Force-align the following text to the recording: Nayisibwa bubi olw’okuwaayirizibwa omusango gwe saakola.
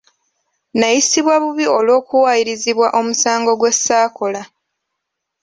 Nayisibwa 0.79 1.35
bubi 1.43 1.65
olw’okuwaayirizibwa 1.77 2.87
omusango 2.99 3.51
gwe 3.59 3.71
saakola. 3.83 4.41